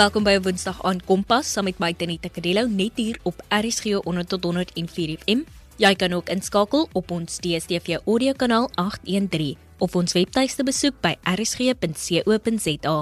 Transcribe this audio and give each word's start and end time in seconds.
Welkom 0.00 0.24
by 0.24 0.38
Woensdag 0.40 0.78
aan 0.88 0.96
Kompas 1.04 1.50
saam 1.52 1.66
met 1.68 1.76
my 1.82 1.90
Tenita 1.92 2.30
Kadello 2.32 2.62
net 2.72 2.96
hier 2.96 3.18
op 3.28 3.42
RSG 3.52 3.98
100 4.00 4.30
tot 4.32 4.46
104 4.48 5.18
FM. 5.18 5.42
Jy 5.76 5.90
kan 6.00 6.16
ook 6.16 6.32
inskakel 6.32 6.86
op 6.96 7.12
ons 7.12 7.36
DStv 7.44 7.98
audio 8.06 8.32
kanaal 8.32 8.70
813 8.80 9.58
of 9.84 9.98
ons 10.00 10.16
webtuiste 10.16 10.64
besoek 10.64 10.96
by 11.04 11.12
rsg.co.za. 11.34 12.96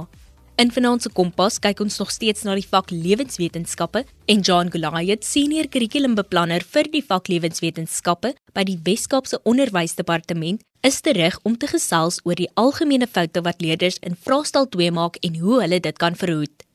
In 0.58 0.74
Vanaand 0.74 1.06
se 1.06 1.14
Kompas 1.14 1.62
kyk 1.62 1.86
ons 1.86 2.02
nog 2.02 2.10
steeds 2.10 2.42
na 2.42 2.58
die 2.58 2.66
vak 2.66 2.90
Lewenswetenskappe 2.90 4.02
en 4.26 4.42
John 4.42 4.74
Goliath, 4.74 5.22
senior 5.22 5.70
kurrikulumbeplanner 5.70 6.66
vir 6.66 6.90
die 6.90 7.06
vak 7.06 7.30
Lewenswetenskappe 7.30 8.34
by 8.58 8.66
die 8.66 8.80
Wes-Kaapse 8.82 9.38
Onderwysdepartement, 9.46 10.66
is 10.82 10.98
terug 11.06 11.38
om 11.46 11.54
te 11.54 11.70
gesels 11.70 12.18
oor 12.26 12.34
die 12.34 12.50
algemene 12.58 13.06
foute 13.06 13.46
wat 13.46 13.62
leerders 13.62 14.02
in 14.02 14.18
vraestel 14.18 14.66
2 14.74 14.96
maak 14.98 15.22
en 15.22 15.38
hoe 15.38 15.60
hulle 15.62 15.78
dit 15.78 16.02
kan 16.02 16.18
verhoed. 16.18 16.66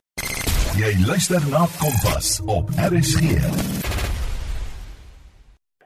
Jy 0.74 0.90
luister 1.06 1.38
na 1.54 1.68
Kompas 1.78 2.40
op 2.50 2.72
RSG. 2.90 3.22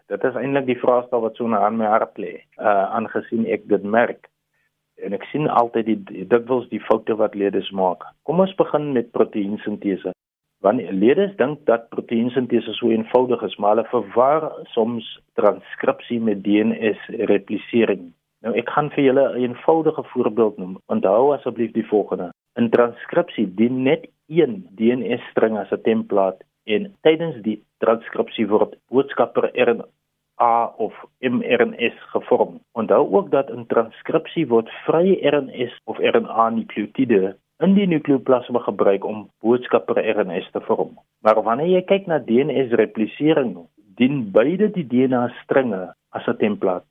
Dit 0.07 0.23
is 0.23 0.37
eintlik 0.39 0.69
die 0.69 0.77
vraestel 0.79 1.25
wat 1.25 1.35
so 1.35 1.49
na 1.51 1.59
aan 1.67 1.75
my 1.75 1.89
hart 1.91 2.15
lê, 2.23 2.29
uh 2.55 2.85
aangesien 2.95 3.43
ek 3.51 3.65
dit 3.67 3.83
merk. 3.83 4.29
En 5.03 5.11
ek 5.17 5.27
sien 5.27 5.49
altyd 5.51 5.89
die 5.89 6.23
dikwels 6.31 6.69
die 6.71 6.79
foute 6.85 7.17
wat 7.19 7.35
leerders 7.35 7.67
maak. 7.75 8.07
Kom 8.23 8.39
ons 8.39 8.55
begin 8.55 8.93
met 8.95 9.11
proteïensintese. 9.11 10.15
Wanneer 10.63 10.95
leerders 10.95 11.35
dink 11.35 11.67
dat 11.67 11.91
proteïensintese 11.91 12.79
so 12.79 12.87
eenvoudig 12.87 13.43
is, 13.43 13.59
maar 13.59 13.75
hulle 13.75 13.89
verwar 13.91 14.49
soms 14.71 15.11
transkripsie 15.35 16.23
met 16.23 16.45
DNA-replisering. 16.47 18.13
Nou 18.39 18.55
ek 18.55 18.71
gaan 18.71 18.95
vir 18.95 19.09
julle 19.11 19.29
'n 19.35 19.49
eenvoudige 19.49 20.07
voorbeeld 20.15 20.57
noem. 20.57 20.79
Onthou 20.87 21.33
asseblief 21.35 21.75
die 21.75 21.89
volgende. 21.91 22.31
In 22.57 22.69
transkripsie 22.73 23.45
dien 23.53 23.83
net 23.85 24.07
een 24.27 24.65
DNA-string 24.77 25.57
as 25.57 25.71
'n 25.71 25.81
template 25.81 26.41
en 26.65 26.93
tydens 27.05 27.37
die 27.47 27.59
transkripsie 27.83 28.47
word 28.47 28.73
boodskappe 28.89 29.51
RNA 29.53 30.55
of 30.77 30.93
mRNA 31.21 31.89
gevorm. 32.13 32.59
Onthou 32.71 33.03
ook 33.15 33.31
dat 33.31 33.49
in 33.49 33.65
transkripsie 33.65 34.47
word 34.47 34.69
vrye 34.85 35.15
RNA 35.31 35.69
of 35.83 35.97
RNA 35.99 36.49
nukleotiede 36.49 37.37
in 37.59 37.73
die 37.73 37.87
nukleoplasma 37.87 38.59
gebruik 38.59 39.05
om 39.05 39.29
boodskappe 39.41 39.93
RNA 40.01 40.41
te 40.51 40.61
vorm. 40.61 40.97
Maar 41.21 41.43
wanneer 41.43 41.67
jy 41.67 41.81
kyk 41.81 42.05
na 42.05 42.19
DNA-replisering, 42.19 43.57
dien 43.97 44.31
beide 44.31 44.71
die 44.71 44.87
DNA-stringe 44.87 45.93
as 46.09 46.27
'n 46.27 46.37
template 46.37 46.89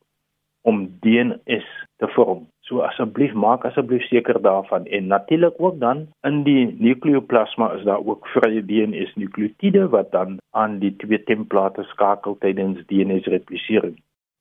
om 0.62 0.86
DNA 1.01 1.58
te 1.98 2.08
vorm. 2.14 2.47
So 2.67 2.81
asseblief 2.83 3.34
maak 3.42 3.64
asseblief 3.69 4.03
seker 4.11 4.41
daarvan 4.42 4.86
en 4.86 5.06
natuurlik 5.06 5.55
ook 5.62 5.78
dan 5.81 6.06
in 6.27 6.42
die 6.42 6.64
nukleoplasma 6.78 7.69
is 7.77 7.84
daar 7.86 8.03
ook 8.03 8.27
vrye 8.27 8.62
DNA 8.70 9.05
nukleotiede 9.14 9.89
wat 9.89 10.11
dan 10.11 10.39
aan 10.50 10.78
die 10.78 10.91
twee 10.97 11.23
template 11.28 11.83
skakel 11.83 12.34
tydens 12.39 12.81
DNA 12.86 13.20
se 13.23 13.31
replisering. 13.31 13.95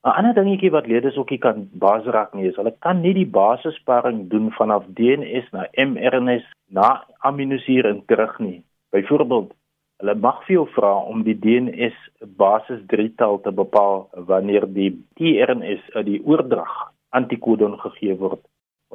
'n 0.05 0.15
Ander 0.17 0.33
dingetjie 0.33 0.71
wat 0.71 0.87
leerders 0.87 1.17
ook 1.17 1.33
kan 1.39 1.69
basraak 1.73 2.33
nie 2.33 2.47
is 2.47 2.55
hulle 2.55 2.73
kan 2.79 3.01
nie 3.01 3.13
die 3.13 3.29
basisparing 3.37 4.25
doen 4.29 4.49
vanaf 4.57 4.83
DNA 4.97 5.43
na 5.51 5.67
mRNA 5.85 6.39
na 6.69 6.89
aminosure 7.19 7.89
en 7.89 8.01
terug 8.05 8.39
nie. 8.39 8.63
Byvoorbeeld 8.91 9.53
Hulle 10.01 10.15
mag 10.15 10.41
vir 10.45 10.53
jou 10.53 10.65
vra 10.75 10.91
om 11.11 11.21
die 11.23 11.37
DNA 11.39 11.87
basis 12.37 12.81
3 12.87 13.15
tel 13.15 13.39
te 13.41 13.51
bepaal 13.51 14.09
wanneer 14.27 14.65
die 14.67 14.91
tRNA 15.15 16.01
die 16.03 16.19
oordrag 16.25 16.94
antikodon 17.19 17.80
gegee 17.83 18.17
word. 18.19 18.41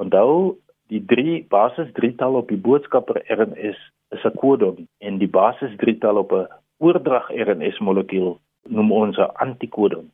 Onthou, 0.01 0.57
die 0.91 1.01
3 1.13 1.35
basis 1.49 1.91
3 1.99 2.15
tel 2.21 2.37
op 2.39 2.49
die 2.51 2.59
boodskapper 2.67 3.21
RNA 3.37 3.73
is 4.15 4.23
'n 4.25 4.37
kodon 4.41 4.87
en 4.99 5.17
die 5.17 5.31
basis 5.39 5.73
3 5.83 5.97
tel 6.03 6.17
op 6.23 6.31
'n 6.31 6.47
oordrag 6.79 7.29
RNA 7.45 7.71
molekuul 7.79 8.39
noem 8.69 8.91
ons 8.91 9.17
'n 9.17 9.33
antikodon. 9.45 10.11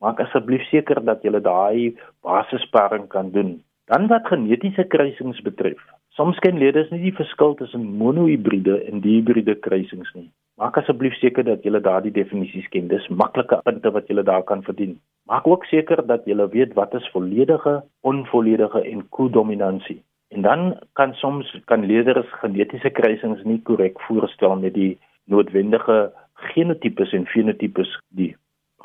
Maak 0.00 0.20
asseblief 0.20 0.64
seker 0.70 1.04
dat 1.04 1.22
jy 1.22 1.40
daai 1.40 1.96
basisparing 2.22 3.08
kan 3.08 3.30
doen. 3.30 3.62
Dan 3.86 4.08
wat 4.08 4.26
genetiese 4.26 4.84
kruisings 4.84 5.40
betref, 5.40 5.80
soms 6.16 6.38
ken 6.38 6.58
leerders 6.58 6.90
nie 6.90 7.00
die 7.00 7.18
verskil 7.20 7.54
tussen 7.54 7.84
monohibride 8.00 8.84
en 8.88 9.00
dihibride 9.00 9.54
kruisings 9.54 10.10
nie. 10.14 10.30
Maak 10.56 10.78
asseblief 10.80 11.12
seker 11.20 11.44
dat 11.44 11.64
jy 11.66 11.80
daardie 11.84 12.14
definisies 12.16 12.68
ken. 12.72 12.86
Dis 12.88 13.06
maklike 13.22 13.58
punte 13.64 13.90
wat 13.92 14.08
jy 14.08 14.22
daar 14.24 14.44
kan 14.48 14.62
verdien. 14.64 14.94
Maak 15.28 15.46
ook 15.46 15.66
seker 15.68 16.00
dat 16.06 16.24
jy 16.24 16.36
weet 16.54 16.72
wat 16.78 16.94
is 16.94 17.08
volledige, 17.12 17.82
onvolledige 18.00 18.80
en 18.80 19.02
kodominansie. 19.08 20.00
En 20.32 20.42
dan 20.42 20.78
kan 20.94 21.12
soms 21.14 21.50
kan 21.66 21.84
leerders 21.84 22.32
genetiese 22.40 22.90
kruisings 22.90 23.44
nie 23.44 23.60
korrek 23.68 24.00
voorstel 24.08 24.56
met 24.56 24.74
die 24.74 24.98
noodwendige 25.28 26.12
genotipes 26.54 27.12
en 27.12 27.26
fenotipes 27.26 27.92
die 28.08 28.34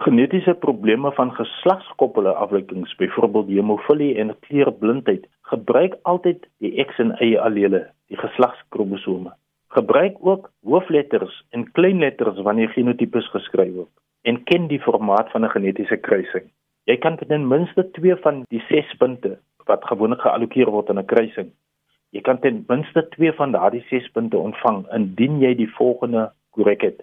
genetiese 0.02 0.54
probleme 0.54 1.12
van 1.12 1.32
geslagskoppelde 1.38 2.34
afwykings, 2.34 2.96
byvoorbeeld 2.96 3.48
hemofilie 3.48 4.16
en 4.18 4.36
kleurblindheid, 4.40 5.28
gebruik 5.42 5.96
altyd 6.02 6.48
die 6.58 6.74
X 6.86 7.00
en 7.00 7.16
Y 7.20 7.36
allele, 7.38 7.86
die 8.10 8.18
geslagskromosome. 8.18 9.36
Gebruik 9.72 10.18
ook 10.20 10.52
hoofletters 10.64 11.46
en 11.50 11.72
kleinletters 11.72 12.42
wanneer 12.44 12.70
genotipes 12.70 13.30
geskryf 13.32 13.72
word 13.74 13.92
en 14.28 14.44
ken 14.44 14.68
die 14.68 14.82
formaat 14.84 15.32
van 15.32 15.46
'n 15.46 15.54
genetiese 15.54 15.98
kruising. 15.98 16.52
Jy 16.84 16.98
kan 16.98 17.16
ten 17.18 17.48
minste 17.48 17.92
2 17.92 18.16
van 18.16 18.44
die 18.50 18.64
6 18.68 18.94
punte 18.98 19.40
wat 19.66 19.86
gewoonlik 19.86 20.22
geallokeer 20.22 20.70
word 20.76 20.90
in 20.90 21.00
'n 21.00 21.06
kruising. 21.06 21.50
Jy 22.10 22.22
kan 22.22 22.40
ten 22.40 22.66
minste 22.68 23.08
2 23.16 23.34
van 23.34 23.52
daardie 23.52 23.86
6 23.90 24.12
punte 24.12 24.38
ontvang 24.38 24.92
indien 24.94 25.40
jy 25.40 25.56
die 25.56 25.72
volgende 25.80 26.32
korrek 26.50 26.82
het. 26.82 27.00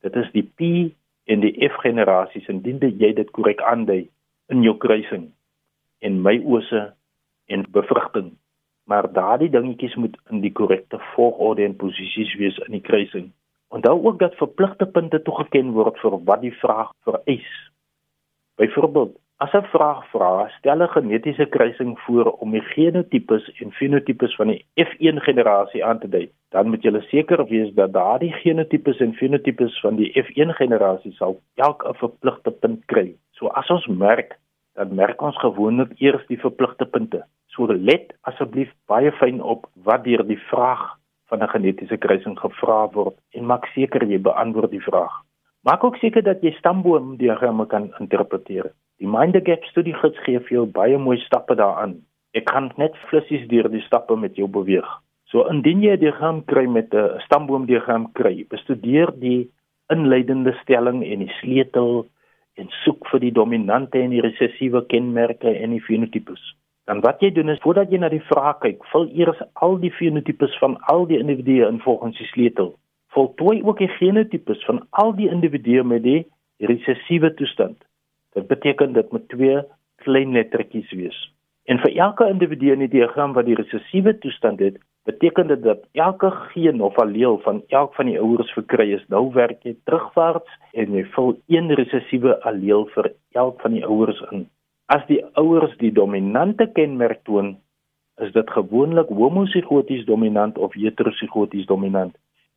Dit 0.00 0.16
is 0.16 0.30
die 0.32 0.48
P 0.56 0.92
en 1.24 1.40
die 1.40 1.68
F 1.68 1.74
generasies 1.84 2.48
indien 2.48 2.78
jy 2.98 3.12
dit 3.12 3.30
korrek 3.30 3.60
aandui 3.60 4.08
in 4.48 4.62
jou 4.62 4.76
kruising 4.76 5.32
en 5.98 6.22
meiose 6.22 6.92
en 7.46 7.66
bevrugting. 7.70 8.32
Maar 8.86 9.12
daardie 9.12 9.50
dingetjies 9.50 9.94
moet 9.94 10.16
in 10.30 10.40
die 10.40 10.52
korrekte 10.52 10.98
volgorde 11.14 11.64
en 11.64 11.76
posisies 11.76 12.34
wees 12.38 12.58
in 12.66 12.78
die 12.78 12.84
kruising. 12.88 13.32
Onthou 13.68 13.96
ook 14.06 14.18
dat 14.18 14.34
verpligte 14.38 14.86
punte 14.86 15.22
toegeken 15.22 15.72
word 15.74 15.98
vir 15.98 16.18
wat 16.24 16.40
die 16.40 16.54
vraag 16.60 16.92
vereis. 17.02 17.48
Byvoorbeeld, 18.56 19.16
as 19.36 19.52
'n 19.52 19.66
vraag 19.74 20.06
vra, 20.10 20.48
stel 20.58 20.82
'n 20.82 20.88
genetiese 20.88 21.46
kruising 21.46 21.98
voor 21.98 22.30
om 22.30 22.50
die 22.50 22.60
genotipes 22.60 23.50
en 23.60 23.72
fenotipes 23.72 24.36
van 24.36 24.46
die 24.46 24.64
F1 24.74 25.20
generasie 25.20 25.84
aan 25.84 25.98
te 25.98 26.08
dui, 26.08 26.30
dan 26.50 26.68
moet 26.68 26.82
jy 26.82 27.00
seker 27.00 27.44
wees 27.46 27.74
dat 27.74 27.92
daardie 27.92 28.32
genotipes 28.32 29.00
en 29.00 29.14
fenotipes 29.14 29.80
van 29.80 29.96
die 29.96 30.10
F1 30.22 30.54
generasie 30.54 31.12
sal 31.12 31.40
elk 31.54 31.84
'n 31.88 31.94
verpligte 31.94 32.50
punt 32.50 32.84
kry. 32.84 33.14
So 33.30 33.46
as 33.46 33.70
ons 33.70 33.86
merk, 33.86 34.38
dan 34.76 34.94
merk 34.94 35.22
ons 35.22 35.36
gewoonlik 35.40 35.94
eers 36.00 36.24
die 36.28 36.40
verpligte 36.40 36.86
punte. 36.86 37.24
So 37.54 37.66
let 37.72 38.12
asseblief 38.28 38.72
baie 38.90 39.12
fyn 39.20 39.40
op 39.40 39.66
wat 39.88 40.04
deur 40.04 40.24
die 40.28 40.40
vraag 40.50 40.82
van 41.28 41.42
'n 41.42 41.52
genetiese 41.54 41.96
kruising 41.96 42.38
gevra 42.38 42.88
word 42.92 43.16
en 43.32 43.46
maak 43.46 43.66
seker 43.74 44.04
jy 44.04 44.18
beantwoord 44.18 44.70
die 44.70 44.86
vraag. 44.88 45.14
Maak 45.64 45.84
ook 45.84 45.96
seker 45.96 46.22
dat 46.22 46.42
jy 46.42 46.52
stamboomdiagramme 46.58 47.66
kan 47.66 47.90
interpreteer. 47.98 48.70
Die 48.98 49.08
Mind 49.08 49.32
the 49.32 49.40
Gap 49.40 49.64
studie 49.64 49.94
gids 49.94 50.18
gee 50.24 50.38
vir 50.38 50.52
jou 50.58 50.66
baie 50.66 50.98
mooi 50.98 51.18
stappe 51.18 51.54
daaraan. 51.54 51.96
Ek 52.32 52.44
kan 52.44 52.70
net 52.76 52.94
flissies 53.08 53.48
deur 53.48 53.68
die 53.68 53.82
stappe 53.82 54.16
met 54.16 54.36
jou 54.36 54.48
beweeg. 54.48 54.86
So 55.24 55.48
indien 55.50 55.82
jy 55.82 55.96
'n 55.96 56.00
diagram 56.00 56.44
kry 56.44 56.66
met 56.66 56.94
'n 56.94 57.20
stamboomdiagram 57.26 58.12
kry, 58.12 58.46
bestudeer 58.48 59.10
die 59.18 59.50
inleidende 59.90 60.52
stelling 60.62 61.02
en 61.04 61.18
die 61.18 61.32
sleutel 61.40 62.06
en 62.56 62.70
soek 62.82 63.08
vir 63.10 63.20
die 63.20 63.32
dominante 63.32 64.00
en 64.00 64.14
die 64.14 64.22
resessiewe 64.24 64.84
kenmerke 64.90 65.52
en 65.52 65.74
die 65.76 65.82
fenotipes. 65.84 66.42
Dan 66.86 67.02
wat 67.04 67.20
jy 67.20 67.32
doen 67.34 67.50
is 67.50 67.60
voordat 67.64 67.90
jy 67.90 67.98
na 68.00 68.08
die 68.12 68.22
vraag 68.28 68.60
kyk, 68.62 68.84
vul 68.92 69.08
eers 69.12 69.40
al 69.66 69.76
die 69.82 69.92
fenotipes 69.92 70.54
van 70.62 70.76
al 70.92 71.06
die 71.10 71.18
individue 71.18 71.66
in 71.66 71.80
volgens 71.82 72.18
die 72.20 72.28
sleutel. 72.30 72.74
Voltooi 73.16 73.62
ook 73.62 73.80
die 73.82 73.90
genotipes 73.98 74.62
van 74.68 74.84
al 75.02 75.14
die 75.16 75.28
individue 75.32 75.82
met 75.84 76.04
die 76.04 76.22
resessiewe 76.70 77.32
toestand. 77.34 77.76
Dit 78.36 78.46
beteken 78.46 78.92
dit 78.92 79.12
moet 79.12 79.28
twee 79.28 79.62
klein 80.04 80.32
lettertjies 80.36 80.92
wees. 80.92 81.18
En 81.66 81.80
vir 81.82 81.96
elke 81.96 82.28
individu 82.30 82.70
in 82.72 82.84
die 82.84 82.92
diagram 82.92 83.34
wat 83.34 83.48
die 83.48 83.56
resessiewe 83.58 84.14
toestand 84.22 84.60
het, 84.62 84.78
beteken 85.06 85.46
dit 85.46 85.62
dat 85.62 85.84
elke 85.92 86.30
geen 86.30 86.80
of 86.82 86.98
alleel 86.98 87.38
van 87.38 87.62
elk 87.68 87.94
van 87.94 88.10
die 88.10 88.18
ouers 88.20 88.50
verkry 88.52 88.88
is. 88.96 89.04
Nou 89.08 89.30
werk 89.32 89.62
jy 89.62 89.76
terugwaarts 89.86 90.50
en 90.74 90.96
jy 90.98 91.04
vul 91.14 91.36
een 91.46 91.70
resessiewe 91.78 92.34
alleel 92.50 92.88
vir 92.94 93.12
elk 93.38 93.60
van 93.62 93.76
die 93.78 93.84
ouers 93.86 94.22
in. 94.30 94.48
As 94.90 95.06
die 95.06 95.20
ouers 95.38 95.76
die 95.78 95.92
dominante 95.94 96.66
kenmerk 96.74 97.22
toon, 97.28 97.56
is 98.22 98.32
dit 98.32 98.50
gewoonlik 98.50 99.08
homosigoties 99.12 100.04
dominant 100.08 100.58
of 100.58 100.74
heterosigoties 100.74 101.66
dominant. 101.70 102.16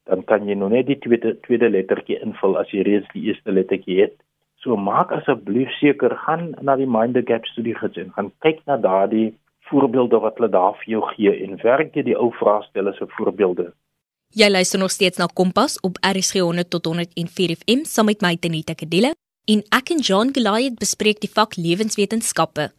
Dan 0.10 0.24
kan 0.26 0.48
jy 0.48 0.56
nog 0.58 0.74
net 0.74 0.88
die 0.88 0.98
tweede 1.04 1.36
tweede 1.46 1.70
lettertjie 1.70 2.18
invul 2.26 2.58
as 2.58 2.72
jy 2.74 2.86
reeds 2.88 3.10
die 3.14 3.28
eerste 3.30 3.54
lettertjie 3.54 4.00
het. 4.02 4.16
So 4.64 4.76
maak 4.76 5.12
asseblief 5.16 5.70
seker 5.78 6.16
gaan 6.26 6.54
na 6.66 6.76
die 6.80 6.90
Mind 6.90 7.14
the 7.14 7.24
Gap 7.26 7.46
studie 7.52 7.76
gids 7.78 8.00
en 8.02 8.10
gaan 8.16 8.32
kyk 8.46 8.64
na 8.66 8.80
daardie 8.82 9.36
voorbeelde 9.70 10.20
wat 10.20 10.38
hulle 10.38 10.50
daar 10.50 10.76
vir 10.82 10.92
jou 10.96 11.04
gee 11.14 11.34
en 11.46 11.62
werk 11.64 11.96
jy 11.96 12.04
die 12.10 12.18
ou 12.18 12.32
vraestelle 12.40 12.94
se 12.98 13.08
voorbeelde. 13.18 13.72
Jy 14.30 14.50
luister 14.50 14.80
nog 14.80 14.92
steeds 14.92 15.18
na 15.18 15.26
Kompas 15.26 15.80
op 15.82 15.98
RSG 16.06 16.44
100 16.46 16.70
tot 16.70 16.86
104 16.86 17.56
FM 17.62 17.86
saam 17.90 18.06
met 18.06 18.22
my 18.22 18.36
Tenita 18.38 18.76
Kadela 18.78 19.14
en 19.50 19.64
ek 19.74 19.90
en 19.96 20.04
John 20.06 20.34
Goliath 20.36 20.78
bespreek 20.78 21.22
die 21.24 21.32
vak 21.34 21.56
lewenswetenskappe. 21.58 22.70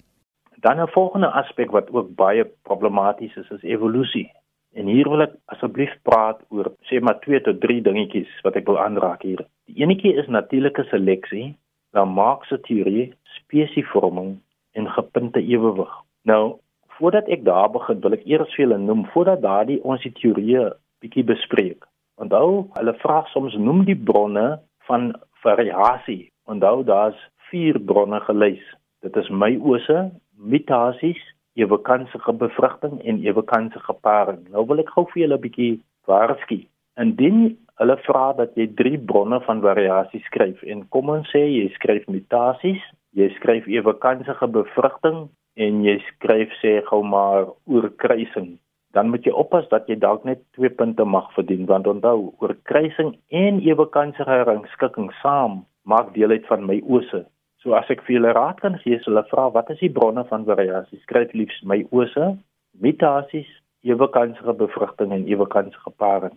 Dan 0.61 0.81
'n 0.81 0.93
volgende 0.95 1.31
aspek 1.31 1.71
wat 1.71 1.91
ook 1.91 2.15
baie 2.15 2.45
problematies 2.63 3.37
is, 3.37 3.51
is 3.51 3.63
evolusie. 3.63 4.31
En 4.73 4.87
hier 4.87 5.09
wil 5.09 5.23
ek 5.23 5.35
asseblief 5.45 5.91
praat 6.07 6.43
oor 6.49 6.71
sê 6.87 7.01
maar 7.03 7.19
2 7.21 7.41
tot 7.41 7.61
3 7.61 7.83
dingetjies 7.83 8.31
wat 8.47 8.57
ek 8.57 8.67
wil 8.71 8.79
aanraak 8.79 9.23
hier. 9.23 9.43
Die 9.67 9.83
enetjie 9.83 10.15
is 10.15 10.29
natuurlike 10.29 10.85
seleksie, 10.91 11.57
dan 11.91 12.13
maak 12.15 12.45
se 12.45 12.61
teorie, 12.61 13.13
spesievorming 13.25 14.39
en 14.79 14.87
gepunte 14.87 15.43
ewewig. 15.43 15.91
Nou, 16.23 16.61
voordat 17.01 17.29
ek 17.33 17.45
daar 17.45 17.71
begin, 17.73 18.01
wil 18.05 18.13
ek 18.13 18.27
eers 18.29 18.53
vir 18.55 18.67
julle 18.67 18.79
noem 18.79 19.07
voordat 19.15 19.41
daardie 19.41 19.81
ons 19.89 20.03
die 20.05 20.13
teorieë 20.21 20.69
bietjie 21.01 21.25
bespreek. 21.25 21.87
Onthou, 22.21 22.67
hulle 22.77 22.95
vra 23.01 23.23
soms 23.33 23.57
noem 23.57 23.87
die 23.89 23.97
bronne 23.97 24.61
van 24.89 25.15
variasie. 25.45 26.29
Onthou, 26.45 26.83
daar's 26.85 27.17
vier 27.49 27.81
bronne 27.81 28.21
gelys. 28.27 28.61
Dit 29.01 29.17
is 29.17 29.31
meiose, 29.33 30.11
mutasies, 30.37 31.23
ewekansige 31.57 32.37
bevrugting 32.43 33.01
en 33.09 33.25
ewekansige 33.25 33.97
paring. 34.05 34.45
Nou 34.53 34.67
wil 34.69 34.85
ek 34.85 34.93
gou 34.93 35.07
vir 35.09 35.23
julle 35.25 35.39
'n 35.39 35.45
bietjie 35.47 35.81
waarsku. 36.07 36.61
Indien 37.01 37.57
hulle 37.81 37.97
vra 38.05 38.33
dat 38.37 38.55
jy 38.57 38.67
drie 38.77 38.99
bronne 38.99 39.41
van 39.49 39.65
variasie 39.65 40.21
skryf 40.29 40.63
en 40.63 40.89
kom 40.89 41.09
ons 41.09 41.29
sê 41.33 41.41
jy 41.49 41.69
skryf 41.75 42.05
mutasies, 42.09 42.83
jy 43.17 43.29
skryf 43.41 43.67
ewekansige 43.67 44.47
bevrugting 44.47 45.29
en 45.67 45.85
jy 45.85 45.99
skryf 46.09 46.57
sê 46.63 46.79
gou 46.89 47.03
maar 47.15 47.53
oorkruising 47.69 48.57
dan 48.93 49.11
moet 49.11 49.27
jy 49.27 49.33
oppas 49.43 49.69
dat 49.71 49.87
jy 49.89 49.97
dalk 50.03 50.25
net 50.27 50.43
2 50.59 50.73
punte 50.79 51.05
mag 51.07 51.29
verdien 51.37 51.67
want 51.71 51.87
onthou 51.87 52.33
oorkruising 52.43 53.13
en 53.43 53.61
ewekansige 53.63 54.39
rangskikking 54.49 55.11
saam 55.23 55.61
maak 55.87 56.15
deel 56.15 56.35
uit 56.35 56.47
van 56.47 56.67
my 56.67 56.81
ose. 56.87 57.23
So 57.63 57.77
as 57.79 57.91
ek 57.93 58.03
vir 58.07 58.17
julle 58.17 58.35
raad 58.35 58.61
kan 58.65 58.79
gee, 58.83 58.99
hulle 59.07 59.25
vra 59.31 59.49
wat 59.55 59.71
is 59.71 59.83
die 59.85 59.93
bronne 59.93 60.25
van 60.29 60.47
variasie? 60.49 61.01
Skryf 61.05 61.33
liefs 61.37 61.63
my 61.63 61.83
ose, 61.91 62.35
mutasies, 62.83 63.51
ewekansige 63.87 64.55
bevrugting 64.59 65.13
en 65.15 65.29
ewekansige 65.29 65.93
paring. 66.03 66.37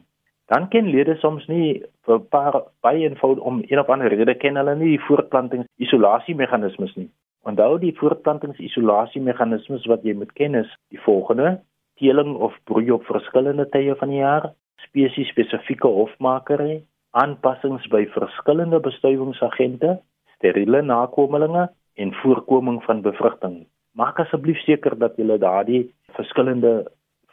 Dan 0.52 0.68
ken 0.70 0.92
lede 0.92 1.16
soms 1.22 1.48
nie 1.48 1.81
vir 2.06 2.20
paar 2.36 2.60
baie 2.86 3.08
eenvoud 3.08 3.40
om 3.40 3.64
een 3.66 3.80
of 3.80 3.90
ander 3.90 4.12
rede 4.14 4.36
ken 4.38 4.60
hulle 4.60 4.75
nie 4.75 4.94
die 4.94 5.06
voortplantingsisolasiemeganismes 5.08 6.96
nie. 7.00 7.10
Onthou 7.44 7.78
die 7.80 7.92
voortplantingsisolasiemeganismes 8.00 9.86
wat 9.92 10.04
jy 10.07 10.16
moet 10.16 10.31
ken 10.40 10.56
is 10.56 10.69
die 10.94 11.01
volgende: 11.04 11.60
teeling 12.00 12.36
of 12.48 12.56
broei 12.69 12.92
op 12.95 13.04
verskillende 13.10 13.66
tye 13.75 13.95
van 14.00 14.13
die 14.13 14.22
jaar, 14.22 14.50
spesies 14.86 15.31
spesifieke 15.34 15.88
hofmakery, 15.88 16.81
aanpassings 17.12 17.86
by 17.92 18.06
verskillende 18.16 18.80
bestuivingsagente, 18.80 19.98
steriele 20.38 20.81
nakommelinge 20.81 21.68
en 22.00 22.16
voorkoming 22.24 22.81
van 22.88 23.04
bevrugting. 23.06 23.63
Maak 23.94 24.19
asseblief 24.24 24.57
seker 24.66 24.98
dat 24.98 25.19
jy 25.19 25.38
daardie 25.38 25.84
verskillende 26.18 26.74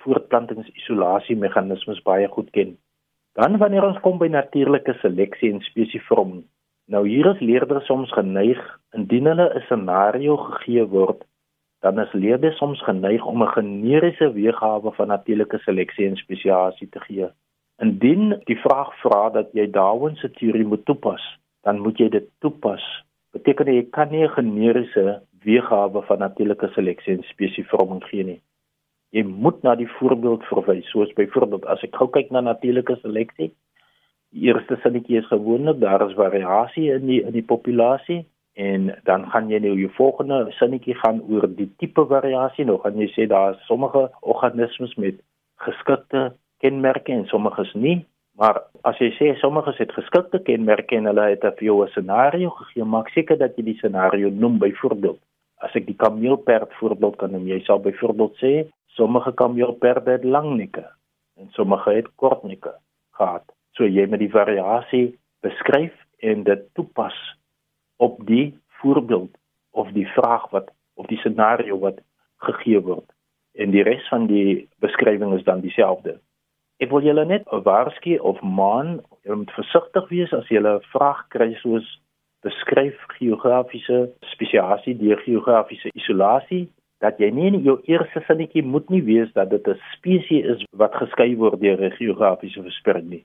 voortplantingsisolasie 0.03 1.37
meganismes 1.37 2.03
baie 2.05 2.29
goed 2.29 2.51
ken. 2.57 2.77
Dan 3.39 3.57
wanneer 3.63 3.87
ons 3.87 4.01
kom 4.05 4.19
by 4.19 4.29
natuurlike 4.29 4.97
seleksie 5.01 5.53
en 5.55 5.63
spesievorming. 5.65 6.43
Nou 6.91 7.07
hier 7.07 7.27
is 7.31 7.41
leerders 7.41 7.87
soms 7.87 8.13
geneig 8.13 8.61
indien 8.99 9.27
hulle 9.31 9.47
'n 9.55 9.67
scenario 9.67 10.37
gegee 10.37 10.85
word 10.85 11.23
dan 11.81 11.99
is 11.99 12.13
leerders 12.13 12.57
soms 12.57 12.83
geneig 12.85 13.25
om 13.27 13.43
'n 13.43 13.55
generiese 13.57 14.33
weergawe 14.33 14.93
van 14.93 15.09
natuurlike 15.09 15.59
seleksie 15.59 16.07
en 16.07 16.17
spesiasie 16.17 16.89
te 16.89 17.01
gee. 17.01 17.29
Indien 17.77 18.41
die 18.45 18.59
vraag 18.59 19.01
vra 19.01 19.31
dat 19.31 19.49
jy 19.53 19.71
Darwin 19.71 20.17
se 20.17 20.31
teorie 20.31 20.65
moet 20.65 20.85
toepas, 20.85 21.39
dan 21.63 21.81
moet 21.81 21.99
jy 21.99 22.09
dit 22.09 22.29
toepas. 22.39 23.05
Beteken 23.33 23.65
dit 23.65 23.75
jy 23.75 23.87
kan 23.91 24.11
nie 24.11 24.25
'n 24.25 24.29
generiese 24.29 25.23
weergawe 25.45 26.03
van 26.03 26.19
natuurlike 26.19 26.69
seleksie 26.69 27.17
en 27.17 27.23
spesievorming 27.23 28.05
gee 28.05 28.25
nie. 28.25 28.41
Jy 29.11 29.23
moet 29.23 29.63
na 29.63 29.75
die 29.75 29.89
voorbeeld 29.89 30.45
verwys, 30.45 30.91
soos 30.91 31.13
byvoorbeeld 31.13 31.67
as 31.67 31.83
ek 31.83 31.97
gou 31.97 32.09
kyk 32.09 32.31
na 32.31 32.41
natuurlike 32.41 32.97
seleksie, 32.97 33.55
eerste 34.33 34.77
sinnetjie 34.83 35.19
is 35.19 35.27
gewoonlik 35.27 35.81
daar 35.81 36.03
is 36.09 36.15
variasie 36.15 36.91
in 36.93 37.07
die 37.07 37.23
in 37.23 37.33
die 37.33 37.47
populasie 37.47 38.27
en 38.55 38.95
dan 39.05 39.27
gaan 39.31 39.49
jy 39.51 39.59
nou 39.59 39.75
jou 39.79 39.91
volgende 39.97 40.47
sinnetjie 40.59 40.95
gaan 40.95 41.23
oor 41.29 41.49
die 41.49 41.71
tipe 41.79 42.07
variasie. 42.07 42.65
Nou 42.65 42.79
gaan 42.83 42.99
jy 42.99 43.09
sê 43.15 43.27
daar 43.27 43.55
is 43.55 43.67
sommige 43.67 44.11
organismes 44.21 44.95
met 44.95 45.21
geskikte 45.67 46.33
kenmerke 46.61 47.13
en 47.13 47.27
sommiges 47.27 47.75
nie 47.75 48.05
maar 48.41 48.63
as 48.89 48.97
jy 49.03 49.11
sê 49.19 49.27
sommiges 49.41 49.79
het 49.83 49.91
geskikte 49.93 50.41
kenmerke 50.47 50.97
en 50.97 51.09
hulle 51.11 51.27
het 51.33 51.45
'n 51.45 51.57
vir 51.59 51.67
jou 51.69 51.85
'n 51.85 51.91
scenario 51.91 52.51
gegee 52.51 52.85
maak 52.85 53.09
seker 53.09 53.37
dat 53.39 53.57
jy 53.57 53.65
die 53.65 53.79
scenario 53.79 54.31
noem. 54.31 54.59
Byvoorbeeld 54.59 55.21
as 55.59 55.75
ek 55.75 55.87
die 55.87 55.97
kameelperd 56.05 56.73
voorbeeld 56.81 57.17
kan 57.17 57.31
noem 57.33 57.47
jy 57.47 57.61
sal 57.65 57.79
byvoorbeeld 57.79 58.35
sê 58.43 58.53
sommige 58.87 59.33
kameelperde 59.33 60.11
het 60.11 60.25
lang 60.25 60.57
nekke 60.57 60.87
en 61.37 61.49
sommige 61.51 61.91
het 61.91 62.09
kort 62.17 62.43
nekke 62.45 62.73
gehad 63.13 63.45
so 63.81 63.89
jy 63.89 64.05
met 64.13 64.21
die 64.21 64.33
variasie 64.33 65.07
beskryf 65.41 65.95
en 66.21 66.45
dit 66.45 66.67
toepas 66.77 67.17
op 67.97 68.19
die 68.29 68.53
voorbeeld 68.83 69.33
of 69.73 69.89
die 69.97 70.07
vraag 70.13 70.51
wat 70.53 70.69
of 71.01 71.09
die 71.09 71.19
scenario 71.23 71.79
wat 71.81 72.03
gegee 72.45 72.81
word 72.85 73.09
en 73.57 73.73
die 73.73 73.85
res 73.87 74.05
van 74.13 74.27
die 74.29 74.69
beskrywing 74.85 75.33
is 75.37 75.47
dan 75.49 75.65
dieselfde. 75.65 76.19
Ek 76.81 76.93
wil 76.93 77.05
julle 77.05 77.25
net 77.29 77.49
waarsku 77.49 78.19
of 78.25 78.41
maan, 78.45 79.01
julle 79.25 79.43
moet 79.43 79.57
versigtig 79.57 80.13
wees 80.13 80.33
as 80.37 80.53
julle 80.53 80.77
'n 80.77 80.87
vraag 80.93 81.25
kry 81.33 81.51
soos 81.63 81.89
beskryf 82.45 83.01
geografiese 83.17 84.13
spesiasie 84.33 84.97
deur 85.01 85.21
geografiese 85.25 85.89
isolasie 85.97 86.69
dat 87.01 87.19
jy 87.19 87.31
nie 87.33 87.49
in 87.49 87.63
jou 87.65 87.81
eerste 87.89 88.21
sinnetjie 88.29 88.63
moet 88.63 88.89
nie 88.93 89.03
weet 89.03 89.33
dat 89.35 89.51
dit 89.51 89.69
'n 89.69 89.81
spesies 89.97 90.45
is 90.45 90.65
wat 90.73 90.95
geskei 90.95 91.37
word 91.37 91.61
deur 91.61 91.81
'n 91.81 91.97
geografiese 91.97 92.63
verspreiding 92.63 93.11
nie. 93.11 93.25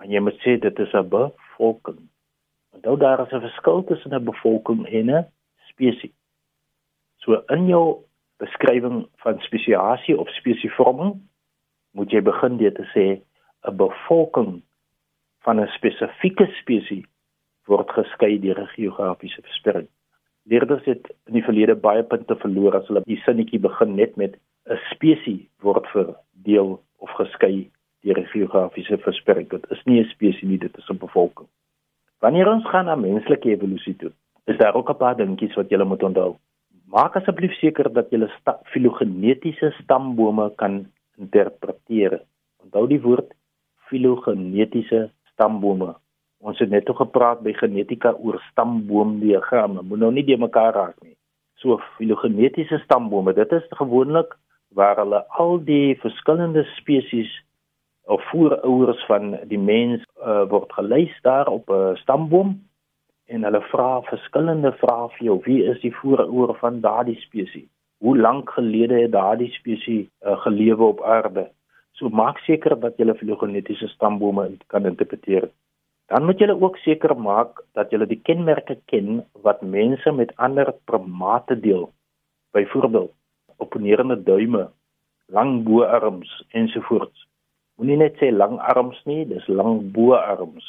Maar 0.00 0.08
jy 0.08 0.20
moet 0.24 0.38
sê 0.40 0.54
dit 0.56 0.78
is 0.80 0.92
'n 0.96 1.08
bevolking. 1.12 1.98
Onthou 2.72 2.96
daar 2.96 3.20
is 3.20 3.32
'n 3.32 3.40
verskil 3.40 3.84
tussen 3.84 4.14
'n 4.14 4.24
bevolking 4.24 4.86
en 4.88 5.10
'n 5.10 5.26
spesies. 5.68 6.16
So 7.16 7.42
in 7.48 7.66
jou 7.66 8.04
beskrywing 8.38 9.08
van 9.16 9.40
spesiasie 9.40 10.18
of 10.18 10.28
spesievorming 10.28 11.20
moet 11.92 12.10
jy 12.10 12.20
begin 12.20 12.56
deur 12.56 12.72
te 12.72 12.86
sê 12.94 13.20
'n 13.68 13.76
bevolking 13.76 14.62
van 15.44 15.60
'n 15.60 15.68
spesifieke 15.68 16.46
spesies 16.60 17.04
word 17.66 17.90
geskei 17.90 18.38
deur 18.38 18.60
'n 18.60 18.74
geografiese 18.76 19.42
verspreiding. 19.42 19.88
Leerders 20.44 20.84
het 20.84 21.12
in 21.26 21.32
die 21.32 21.44
verlede 21.44 21.74
baie 21.74 22.02
punte 22.02 22.36
verloor 22.36 22.76
as 22.76 22.86
hulle 22.86 23.02
die 23.04 23.20
sinnetjie 23.24 23.60
begin 23.60 23.94
net 23.94 24.16
met 24.16 24.36
'n 24.66 24.80
spesies 24.94 25.44
word 25.60 25.86
verdeel 25.86 26.82
of 26.96 27.10
geskei 27.10 27.70
deur 28.02 28.18
'n 28.18 28.32
geografiese 28.32 28.98
verspreiding. 28.98 29.48
Dit 29.48 29.70
is 29.70 29.82
nie 29.84 30.00
'n 30.00 30.08
spesies 30.08 30.42
nie, 30.42 30.58
dit 30.58 30.76
is 30.76 30.90
'n 30.90 30.98
bevolking. 30.98 31.48
Wanneer 32.20 32.48
ons 32.52 32.68
gaan 32.68 32.84
na 32.84 32.94
menslike 32.94 33.48
evolusie 33.48 33.96
toe, 33.96 34.12
is 34.44 34.58
daar 34.58 34.74
ook 34.74 34.90
'n 34.90 34.96
paar 34.96 35.16
dingetjies 35.16 35.54
wat 35.54 35.70
jy 35.70 35.84
moet 35.84 36.02
onthou. 36.02 36.36
Maak 36.90 37.16
asseblief 37.16 37.52
seker 37.52 37.92
dat 37.92 38.10
jy 38.10 38.26
sta 38.40 38.58
filogenetiese 38.64 39.70
stambome 39.82 40.50
kan 40.56 40.86
interpreteer. 41.18 42.20
Onthou 42.62 42.86
die 42.86 43.00
woord 43.00 43.34
filogenetiese 43.88 45.10
stambome. 45.32 45.94
Ons 46.40 46.58
het 46.58 46.70
net 46.70 46.88
gepraat 46.88 47.42
by 47.44 47.52
genetika 47.52 48.14
oor 48.18 48.40
stamboomdiagramme. 48.50 49.82
Moet 49.82 49.98
nou 49.98 50.12
nie 50.12 50.24
de 50.24 50.36
mekaar 50.36 50.74
raak 50.74 50.96
nie. 51.02 51.16
So 51.60 51.78
filogenetiese 51.96 52.80
stambome, 52.84 53.34
dit 53.36 53.52
is 53.52 53.66
gewoonlik 53.68 54.36
waar 54.74 54.96
hulle 54.96 55.24
al 55.28 55.58
die 55.64 55.98
verskillende 56.00 56.64
spesies 56.76 57.30
of 58.04 58.22
voorouers 58.30 59.04
van 59.06 59.36
die 59.48 59.58
mens 59.58 60.04
uh, 60.22 60.44
word 60.48 60.72
gelys 60.72 61.14
daar 61.22 61.48
op 61.48 61.68
'n 61.68 61.72
uh, 61.72 61.96
stamboom 61.96 62.56
en 63.26 63.44
hulle 63.44 63.60
vra 63.60 64.00
verskillende 64.02 64.72
vrae 64.72 65.08
vir 65.08 65.24
jou. 65.26 65.40
Wie 65.44 65.64
is 65.64 65.80
die 65.80 65.94
voorouer 65.94 66.54
van 66.54 66.80
daardie 66.80 67.20
spesies 67.20 67.68
hoe 68.00 68.18
lank 68.18 68.50
gelede 68.50 69.00
het 69.02 69.12
daardie 69.12 69.50
spesies 69.52 70.06
uh, 70.24 70.36
gelewe 70.40 70.84
op 70.84 71.02
aarde? 71.02 71.50
So 71.92 72.08
maak 72.08 72.38
seker 72.46 72.78
dat 72.80 72.96
jy 72.96 73.10
hulle 73.10 73.36
genetiese 73.36 73.88
stambome 73.92 74.46
kan 74.72 74.88
interpreteer. 74.88 75.50
Dan 76.08 76.24
moet 76.24 76.40
jy 76.40 76.48
ook 76.50 76.78
seker 76.80 77.12
maak 77.16 77.60
dat 77.76 77.92
jy 77.92 78.00
die 78.08 78.22
kenmerke 78.24 78.78
ken 78.90 79.20
wat 79.44 79.62
mense 79.62 80.12
met 80.12 80.32
ander 80.36 80.72
primate 80.88 81.60
deel. 81.60 81.90
Byvoorbeeld 82.56 83.12
opponerende 83.60 84.16
duime 84.16 84.70
lang 85.28 85.62
boarms 85.64 86.30
ensovoorts 86.56 87.28
Moenie 87.80 87.96
net 87.96 88.18
sê 88.20 88.28
lang 88.28 88.58
arms 88.60 88.98
nie, 89.08 89.22
dis 89.24 89.46
lang 89.48 89.78
boarms. 89.94 90.66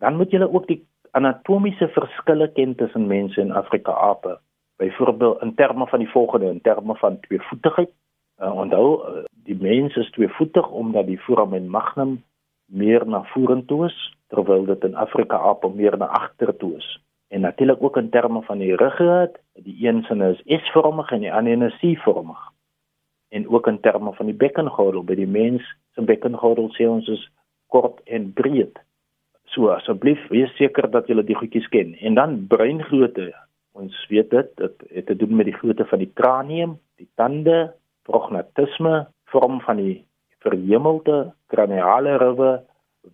Dan 0.00 0.16
moet 0.16 0.32
jy 0.32 0.40
ook 0.40 0.64
die 0.70 0.78
anatomiese 1.12 1.90
verskille 1.92 2.46
ken 2.56 2.72
tussen 2.80 3.04
mense 3.10 3.36
en 3.42 3.52
Afrika 3.52 3.92
ape. 3.92 4.38
Byvoorbeeld 4.80 5.42
in 5.44 5.52
terme 5.54 5.84
van 5.86 6.00
die 6.00 6.08
volgende, 6.08 6.48
in 6.48 6.62
terme 6.64 6.96
van 6.96 7.20
tweevoetigheid. 7.26 7.92
Uh, 8.40 8.54
onthou, 8.56 8.86
uh, 9.04 9.24
die 9.44 9.58
mens 9.60 9.96
is 10.00 10.08
tweevoetig 10.16 10.70
omdat 10.70 11.06
die 11.12 11.18
foramen 11.28 11.68
magnum 11.68 12.22
meer 12.72 13.04
na 13.04 13.22
vorentoe 13.34 13.84
is 13.90 13.98
terwyl 14.32 14.64
dit 14.64 14.84
in 14.88 14.96
Afrika 14.96 15.36
aap 15.36 15.68
meer 15.74 15.96
na 16.00 16.08
agtertoe 16.08 16.76
is. 16.80 16.88
En 17.28 17.40
natuurlik 17.40 17.82
ook 17.82 17.96
in 17.96 18.10
terme 18.10 18.42
van 18.42 18.64
die 18.64 18.76
ruggraat, 18.76 19.36
die 19.60 19.76
een 19.88 20.02
sin 20.08 20.24
is 20.24 20.40
S-vormig 20.64 21.12
en 21.12 21.20
die 21.20 21.32
ander 21.32 21.68
is 21.68 21.80
C-vormig. 21.84 22.52
En 23.36 23.48
ook 23.52 23.66
in 23.68 23.80
terme 23.84 24.12
van 24.16 24.30
die 24.30 24.38
bekkengordel, 24.40 25.04
by 25.04 25.16
die 25.18 25.28
mens 25.28 25.64
se 25.94 26.04
bekkengordel 26.08 26.70
sê 26.76 26.88
ons 26.88 27.08
is 27.12 27.24
kort 27.72 28.00
en 28.18 28.30
breed. 28.36 28.78
So 29.52 29.68
asseblief 29.74 30.22
wees 30.32 30.52
seker 30.56 30.88
dat 30.90 31.10
jy 31.10 31.20
die 31.22 31.36
goedjies 31.38 31.68
ken. 31.74 31.94
En 32.00 32.16
dan 32.18 32.38
breingrootte. 32.48 33.32
Ons 33.76 33.96
weet 34.08 34.30
dit, 34.32 34.52
dit 34.56 34.86
het 34.96 35.06
te 35.10 35.16
doen 35.20 35.36
met 35.36 35.50
die 35.50 35.56
grootte 35.56 35.84
van 35.90 36.00
die 36.00 36.12
kranium, 36.16 36.78
die 36.96 37.08
tande, 37.20 37.74
prognatisme, 38.08 39.04
vorm 39.28 39.60
van 39.66 39.82
die 39.82 39.98
verhemelte 40.44 41.34
kraniale 41.52 42.16
riwe, 42.22 42.50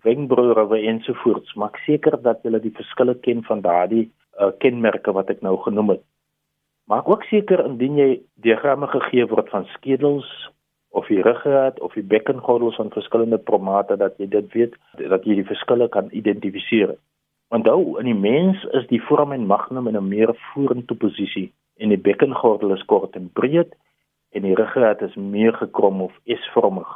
wenkbrauwe 0.06 0.78
ensovoorts. 0.92 1.54
Maak 1.58 1.80
seker 1.86 2.18
dat 2.22 2.44
jy 2.46 2.60
die 2.62 2.74
verskille 2.76 3.16
ken 3.26 3.42
van 3.48 3.64
daardie 3.64 4.06
uh, 4.38 4.52
kenmerke 4.62 5.14
wat 5.16 5.32
ek 5.34 5.42
nou 5.44 5.56
genoem 5.66 5.96
het. 5.96 6.04
Maak 6.92 7.08
ook 7.08 7.22
seker 7.24 7.62
indien 7.64 7.94
jy 7.96 8.08
diagramme 8.44 8.84
gegee 8.92 9.24
word 9.30 9.46
van 9.48 9.62
skedels 9.72 10.26
of 10.92 11.06
die 11.08 11.22
ruggraat 11.24 11.78
of 11.80 11.94
die 11.96 12.04
bekkengordels 12.04 12.76
van 12.76 12.90
verskillende 12.92 13.38
primate 13.40 13.96
dat 13.96 14.18
jy 14.20 14.26
dit 14.34 14.50
weet 14.52 14.74
dat 15.12 15.24
jy 15.24 15.38
die 15.38 15.46
verskille 15.48 15.86
kan 15.94 16.10
identifiseer. 16.12 16.92
Onthou, 17.48 17.96
in 18.02 18.10
die 18.10 18.18
mens 18.18 18.60
is 18.76 18.84
die 18.90 19.00
foramen 19.06 19.46
magnum 19.48 19.88
in 19.88 19.96
'n 19.96 20.08
meer 20.08 20.34
vorentoe 20.50 20.96
posisie 21.04 21.46
en 21.80 21.94
die 21.94 22.02
bekkengordel 22.08 22.76
is 22.76 22.84
kort 22.92 23.16
en 23.16 23.32
breed 23.40 23.72
en 24.36 24.42
die 24.42 24.58
ruggraat 24.60 25.00
is 25.08 25.16
meer 25.16 25.56
gekrom 25.62 26.02
of 26.02 26.12
S-vormig. 26.26 26.92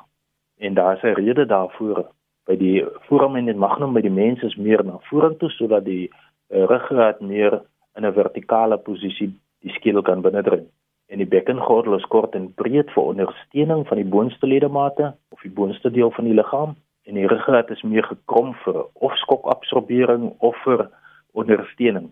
En 0.58 0.74
daar 0.74 0.96
is 0.96 1.02
'n 1.08 1.16
rede 1.22 1.46
daarvoor. 1.46 2.04
By 2.44 2.56
die 2.56 2.84
foramen 3.08 3.58
magnum 3.58 3.92
by 3.94 4.00
die 4.00 4.16
mens 4.20 4.42
is 4.42 4.56
meer 4.56 4.84
na 4.84 4.98
vorentoe 5.08 5.50
sodat 5.50 5.84
die 5.84 6.10
uh, 6.10 6.64
ruggraat 6.64 7.20
meer 7.20 7.62
in 7.96 8.04
'n 8.04 8.12
vertikale 8.12 8.76
posisie 8.76 9.32
die 9.62 9.72
skedel 9.72 10.02
kan 10.02 10.22
binnendring. 10.22 10.66
En 11.06 11.18
die 11.22 11.28
bekkengordel 11.30 11.94
is 11.94 12.08
kort 12.10 12.34
en 12.34 12.52
breed 12.54 12.90
vir 12.94 13.02
ondersteuning 13.12 13.86
van 13.86 14.00
die 14.00 14.10
boonste 14.14 14.46
ledemate 14.46 15.14
of 15.30 15.42
die 15.46 15.54
boonste 15.54 15.90
deel 15.90 16.10
van 16.10 16.24
die 16.24 16.34
liggaam. 16.34 16.74
En 17.06 17.14
die 17.14 17.26
ruggraat 17.30 17.70
is 17.70 17.82
meer 17.82 18.04
gekrom 18.04 18.54
vir 18.64 18.80
of 18.92 19.14
skokabsorbering 19.22 20.32
of 20.38 20.56
vir 20.64 20.88
ondersteuning. 21.32 22.10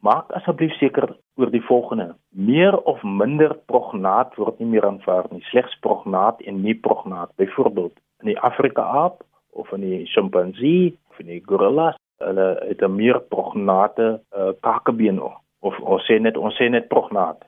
Maak 0.00 0.30
asseblief 0.32 0.72
seker 0.78 1.10
oor 1.36 1.50
die 1.52 1.64
volgende: 1.66 2.14
meer 2.28 2.76
of 2.88 3.02
minder 3.02 3.56
prognaat 3.68 4.36
word 4.40 4.62
nie 4.62 4.70
meer 4.70 4.86
aanvaar 4.88 5.26
nie, 5.30 5.42
slegs 5.50 5.74
prognaat 5.84 6.40
en 6.48 6.62
nie 6.62 6.76
prognaat. 6.86 7.34
Byvoorbeeld 7.36 7.98
in 8.22 8.30
die 8.32 8.38
Afrika 8.38 8.86
aap 9.02 9.20
of 9.50 9.72
in 9.76 9.84
die 9.84 10.06
sjimpansee 10.06 10.94
of 11.10 11.20
in 11.20 11.34
die 11.34 11.42
gorilla, 11.44 11.90
hulle 12.24 12.48
het 12.68 12.82
'n 12.82 12.96
meer 12.96 13.20
prognate 13.20 14.08
uh, 14.32 14.52
kakebeen 14.60 15.20
of 15.60 15.76
ons 15.80 16.04
sê 16.08 16.18
net 16.20 16.36
ons 16.36 16.56
sê 16.56 16.70
net 16.70 16.88
prognaat 16.92 17.44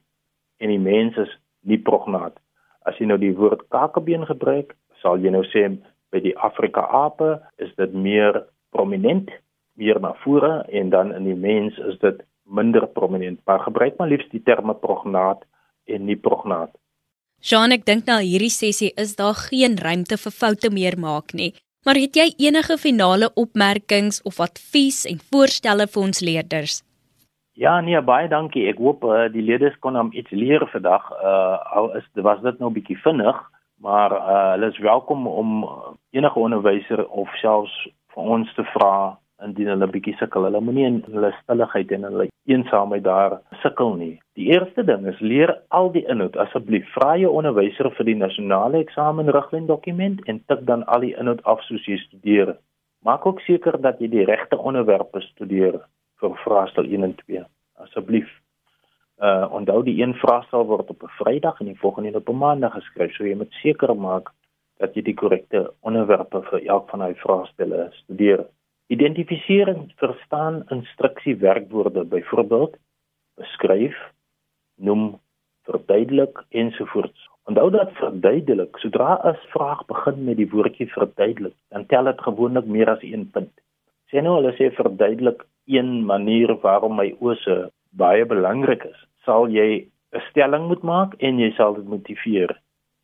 en 0.62 0.70
die 0.70 0.82
mens 0.82 1.16
is 1.18 1.30
nie 1.66 1.78
prognaat. 1.78 2.36
As 2.86 2.98
jy 2.98 3.06
nou 3.10 3.18
die 3.18 3.34
woord 3.38 3.64
kakebeen 3.74 4.26
gebruik, 4.26 4.74
sal 5.02 5.18
jy 5.22 5.32
nou 5.34 5.42
sê 5.50 5.68
by 6.12 6.20
die 6.22 6.34
Afrika 6.38 6.84
ape 6.92 7.38
is 7.62 7.72
dit 7.78 7.94
meer 7.94 8.42
prominent, 8.74 9.30
meer 9.78 10.00
na 10.02 10.12
vore 10.22 10.62
en 10.68 10.92
dan 10.92 11.14
in 11.16 11.26
die 11.30 11.38
mens 11.38 11.78
is 11.90 11.98
dit 12.02 12.20
minder 12.44 12.86
prominent. 12.86 13.40
Maar 13.46 13.66
gebruik 13.68 13.98
maar 13.98 14.10
liefs 14.12 14.30
die 14.30 14.42
terme 14.44 14.74
prognaat 14.74 15.44
en 15.88 16.06
nie 16.06 16.18
prognaat. 16.18 16.74
Jean, 17.42 17.74
ek 17.74 17.86
dink 17.88 18.06
na 18.06 18.20
hierdie 18.22 18.52
sessie 18.54 18.92
is 19.00 19.16
daar 19.18 19.34
geen 19.34 19.74
ruimte 19.80 20.18
vir 20.20 20.34
foute 20.34 20.70
meer 20.70 20.98
maak 20.98 21.34
nie. 21.34 21.50
Maar 21.82 21.98
het 21.98 22.14
jy 22.14 22.28
enige 22.46 22.76
finale 22.78 23.32
opmerkings 23.34 24.20
of 24.22 24.38
advies 24.40 25.02
en 25.10 25.18
voorstelle 25.32 25.88
vir 25.90 26.02
ons 26.02 26.22
leerders? 26.22 26.82
Ja, 27.54 27.80
nee, 27.80 28.00
baie 28.00 28.28
dankie. 28.32 28.62
Ek 28.70 28.78
hoop 28.80 29.02
uh, 29.04 29.26
die 29.32 29.42
leerders 29.44 29.74
kon 29.84 29.96
hom 29.98 30.08
iets 30.16 30.32
leer 30.32 30.62
vandag. 30.72 31.10
Uh 31.20 31.58
al 31.76 31.90
is 31.98 32.06
was 32.24 32.40
dit 32.40 32.58
nou 32.58 32.70
'n 32.70 32.78
bietjie 32.78 32.96
vinnig, 33.04 33.42
maar 33.76 34.12
uh 34.12 34.52
hulle 34.52 34.70
is 34.72 34.78
welkom 34.78 35.26
om 35.26 35.68
enige 36.16 36.38
onderwyser 36.38 37.04
of 37.08 37.28
selfs 37.42 37.76
vir 38.14 38.22
ons 38.36 38.54
te 38.54 38.64
vra 38.72 39.18
indien 39.44 39.68
hulle 39.68 39.86
bietjie 39.86 40.16
sukkel. 40.16 40.48
Hulle 40.48 40.64
moenie 40.64 40.86
in 40.86 40.98
hulle 41.12 41.32
stilligheid 41.42 41.92
en 41.92 42.08
hulle 42.08 42.28
eensaamheid 42.48 43.04
daar 43.04 43.40
sukkel 43.60 43.94
nie. 44.00 44.20
Die 44.32 44.48
eerste 44.56 44.84
ding 44.84 45.06
is 45.06 45.20
leer 45.20 45.56
al 45.68 45.92
die 45.92 46.06
inhoud 46.08 46.36
asseblief. 46.36 46.88
Vra 46.96 47.16
jou 47.20 47.36
onderwyser 47.36 47.90
vir 47.90 48.04
die 48.04 48.20
nasionale 48.24 48.80
eksamen 48.80 49.28
riglyn 49.28 49.66
dokument 49.66 50.24
en 50.24 50.40
tik 50.46 50.64
dan 50.64 50.86
al 50.86 51.00
die 51.00 51.16
inhoud 51.20 51.44
af 51.44 51.60
soos 51.68 51.84
jy 51.84 52.00
studeer. 52.08 52.56
Maak 53.04 53.26
ook 53.26 53.40
seker 53.40 53.80
dat 53.80 54.00
jy 54.00 54.08
die 54.08 54.24
regte 54.24 54.56
onderwerpe 54.56 55.20
studeer 55.20 55.82
vir 56.22 56.38
vraestel 56.44 56.84
1 56.84 57.08
en 57.08 57.14
2 57.24 57.42
asseblief. 57.84 58.30
Uh 59.22 59.46
onthou 59.58 59.82
die 59.86 59.98
een 60.02 60.14
vraestel 60.14 60.64
word 60.66 60.90
op 60.90 61.02
'n 61.02 61.14
Vrydag 61.18 61.60
en 61.60 61.66
die 61.66 61.78
volgende 61.78 62.16
op 62.18 62.28
'n 62.28 62.38
Maandag 62.44 62.74
geskryf, 62.78 63.14
so 63.14 63.24
jy 63.24 63.36
moet 63.36 63.52
seker 63.62 63.96
maak 63.96 64.32
dat 64.78 64.94
jy 64.94 65.02
die 65.02 65.14
korrekte 65.14 65.70
onderwerpe 65.80 66.42
vir 66.50 66.66
elk 66.66 66.90
van 66.90 66.98
daai 66.98 67.14
vraestelle 67.14 67.88
studeer. 67.92 68.46
Identifisering, 68.86 69.92
verstaan 69.96 70.64
instruksie 70.68 71.36
werkwoorde, 71.36 72.04
byvoorbeeld 72.04 72.76
beskryf, 73.40 73.96
noem, 74.76 75.20
verduidelik 75.64 76.42
ensovoorts. 76.50 77.28
Onthou 77.44 77.70
dat 77.70 77.92
verduidelik, 77.92 78.76
sodra 78.76 79.20
'n 79.24 79.38
vraag 79.54 79.86
begin 79.86 80.24
met 80.24 80.36
die 80.36 80.50
woordjie 80.50 80.88
verduidelik, 80.92 81.54
dan 81.68 81.86
tel 81.86 82.04
dit 82.04 82.20
gewoonlik 82.20 82.64
meer 82.64 82.90
as 82.90 83.02
1 83.02 83.30
punt. 83.30 83.52
Sê 84.10 84.22
nou 84.22 84.34
hulle 84.34 84.52
sê 84.52 84.74
verduidelik 84.74 85.46
een 85.66 86.04
manier 86.06 86.54
waarom 86.62 86.96
my 86.96 87.14
oose 87.20 87.70
baie 87.90 88.24
belangrik 88.26 88.84
is, 88.84 89.00
sal 89.24 89.48
jy 89.48 89.86
'n 90.12 90.22
stelling 90.30 90.68
moet 90.68 90.82
maak 90.82 91.14
en 91.18 91.38
jy 91.38 91.50
sal 91.56 91.74
dit 91.74 91.84
motiveer. 91.84 92.52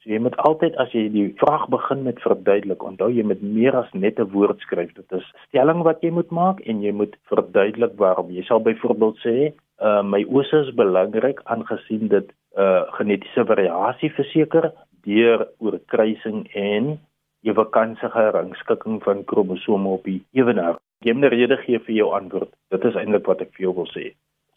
So 0.03 0.11
jy 0.11 0.19
moet 0.23 0.37
altyd 0.37 0.77
as 0.77 0.93
jy 0.93 1.09
die 1.13 1.35
vraag 1.41 1.69
begin 1.69 2.03
met 2.03 2.21
verduidelik, 2.23 2.83
onthou 2.83 3.11
jy 3.11 3.25
moet 3.27 3.43
meer 3.43 3.77
as 3.77 3.93
net 3.93 4.21
'n 4.21 4.31
woord 4.33 4.61
skryf. 4.61 4.93
Dit 4.95 5.13
is 5.13 5.27
stelling 5.49 5.83
wat 5.83 6.03
jy 6.03 6.11
moet 6.11 6.31
maak 6.31 6.61
en 6.61 6.83
jy 6.83 6.93
moet 6.93 7.17
verduidelik 7.31 7.97
waarom. 7.97 8.31
Jy 8.31 8.43
sal 8.43 8.61
byvoorbeeld 8.61 9.19
sê, 9.27 9.53
uh, 9.81 10.03
my 10.03 10.25
oose 10.29 10.57
is 10.67 10.75
belangrik 10.75 11.41
aangesien 11.45 12.09
dit 12.09 12.29
'n 12.57 12.61
uh, 12.61 12.83
genetiese 12.99 13.45
variasie 13.45 14.11
verseker 14.11 14.73
deur 15.03 15.49
oorkruising 15.59 16.47
en 16.55 16.99
ewe 17.43 17.65
kansige 17.71 18.31
rangskikking 18.31 19.03
van 19.03 19.25
kromosome 19.25 19.89
op 19.89 20.05
die 20.05 20.23
ewenaar. 20.33 20.79
Jy 21.07 21.13
moet 21.15 21.31
rede 21.31 21.57
gee 21.63 21.79
vir 21.79 21.95
jou 21.95 22.09
antwoord. 22.17 22.51
Dit 22.75 22.85
is 22.85 22.97
eintlik 22.99 23.27
wat 23.31 23.43
ek 23.45 23.53
vir 23.55 23.69
jou 23.69 23.75
wil 23.77 23.91
sê. 23.93 24.09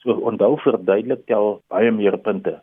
So 0.01 0.15
onthou 0.29 0.55
verduidelik 0.63 1.27
tel 1.29 1.59
baie 1.69 1.91
meer 1.93 2.17
punte. 2.17 2.55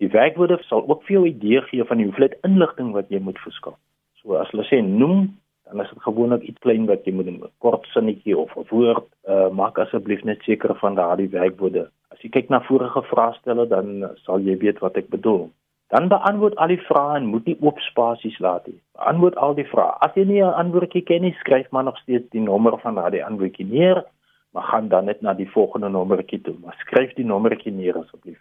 Die 0.00 0.08
werkwoorde 0.12 0.56
sal 0.68 0.86
ook 0.88 1.02
vir 1.04 1.14
jou 1.16 1.24
'n 1.24 1.34
idee 1.34 1.60
gee 1.68 1.84
van 1.84 1.98
die 1.98 2.06
hoeveelheid 2.06 2.38
inligting 2.48 2.92
wat 2.92 3.10
jy 3.10 3.20
moet 3.20 3.38
verskaf. 3.38 3.76
So 4.22 4.36
as 4.36 4.50
hulle 4.50 4.64
sê 4.64 4.80
noem, 4.80 5.36
dan 5.64 5.80
is 5.80 5.90
dit 5.90 6.02
gewoonlik 6.02 6.42
iets 6.42 6.60
klein 6.64 6.86
wat 6.86 7.04
jy 7.04 7.12
moet 7.12 7.26
'n 7.26 7.42
kort 7.58 7.84
sinnetjie 7.92 8.36
of 8.38 8.56
'n 8.56 8.64
woord 8.70 9.06
uh, 9.28 9.50
maak 9.50 9.78
asseblief 9.78 10.24
net 10.24 10.40
seker 10.42 10.74
van 10.74 10.94
daardie 10.94 11.28
werkwoorde. 11.28 11.90
As 12.10 12.20
jy 12.22 12.30
kyk 12.30 12.48
na 12.48 12.60
vorige 12.60 13.02
vraestelle 13.02 13.68
dan 13.68 14.16
sal 14.24 14.40
jy 14.40 14.56
weet 14.58 14.78
wat 14.78 14.96
ek 14.96 15.08
bedoel. 15.08 15.50
Dan 15.94 16.08
beantwoord 16.08 16.56
al 16.56 16.72
die 16.74 16.82
vrae 16.88 17.16
en 17.16 17.26
moet 17.30 17.46
nie 17.46 17.56
oop 17.60 17.78
spasies 17.78 18.38
laat 18.38 18.66
nie. 18.66 18.80
Beantwoord 18.98 19.36
al 19.36 19.54
die 19.54 19.68
vrae. 19.70 19.94
As 20.02 20.14
jy 20.14 20.24
nie 20.24 20.42
'n 20.42 20.58
antwoordjie 20.62 21.02
ken 21.02 21.22
nie, 21.22 21.36
skryf 21.38 21.70
maar 21.70 21.84
nog 21.84 21.98
steeds 21.98 22.30
die 22.30 22.40
nommer 22.40 22.78
van 22.78 22.94
daardie 22.94 23.24
antwoordjie 23.24 23.66
neer, 23.66 24.04
maar 24.52 24.62
gaan 24.62 24.88
dan 24.88 25.04
net 25.04 25.20
na 25.20 25.34
die 25.34 25.50
volgende 25.50 25.88
nommertjie 25.88 26.40
toe. 26.40 26.54
Maar 26.64 26.76
skryf 26.78 27.14
die 27.14 27.24
nommertjie 27.24 27.72
neer 27.72 27.98
asseblief. 27.98 28.40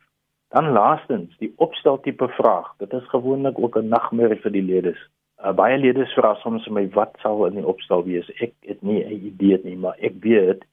Dan 0.50 0.72
laastens, 0.72 1.38
die 1.38 1.54
opsteltipe 1.56 2.28
vraag. 2.28 2.74
Dit 2.78 2.94
is 2.94 3.10
gewoonlik 3.10 3.60
ook 3.60 3.78
'n 3.78 3.88
nagmerrie 3.88 4.42
vir 4.42 4.52
die 4.52 4.64
leerders. 4.64 5.10
Uh, 5.44 5.52
baie 5.52 5.78
leerders 5.78 6.14
vra 6.14 6.36
soms 6.36 6.68
my 6.68 6.90
wat 6.90 7.18
sal 7.22 7.46
in 7.46 7.56
die 7.56 7.68
opstel 7.68 8.04
wees? 8.04 8.30
Ek 8.40 8.54
het 8.62 8.82
nie 8.82 9.04
'n 9.04 9.26
idee 9.26 9.60
nie, 9.64 9.78
maar 9.78 9.96
ek 10.00 10.14
weet 10.22 10.64